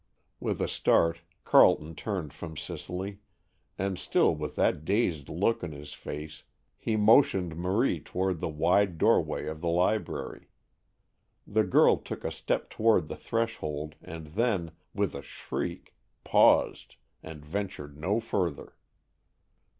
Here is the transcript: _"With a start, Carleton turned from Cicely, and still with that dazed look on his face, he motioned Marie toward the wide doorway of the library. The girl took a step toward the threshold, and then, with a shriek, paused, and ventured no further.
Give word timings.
_"With 0.39 0.59
a 0.61 0.67
start, 0.67 1.21
Carleton 1.45 1.93
turned 1.93 2.33
from 2.33 2.57
Cicely, 2.57 3.19
and 3.77 3.99
still 3.99 4.33
with 4.35 4.55
that 4.55 4.83
dazed 4.83 5.29
look 5.29 5.63
on 5.63 5.73
his 5.73 5.93
face, 5.93 6.41
he 6.75 6.95
motioned 6.95 7.55
Marie 7.55 7.99
toward 7.99 8.39
the 8.39 8.49
wide 8.49 8.97
doorway 8.97 9.45
of 9.45 9.61
the 9.61 9.69
library. 9.69 10.47
The 11.45 11.65
girl 11.65 11.97
took 11.97 12.23
a 12.25 12.31
step 12.31 12.71
toward 12.71 13.09
the 13.09 13.15
threshold, 13.15 13.93
and 14.01 14.25
then, 14.29 14.71
with 14.95 15.13
a 15.13 15.21
shriek, 15.21 15.93
paused, 16.23 16.95
and 17.21 17.45
ventured 17.45 17.95
no 17.95 18.19
further. 18.19 18.73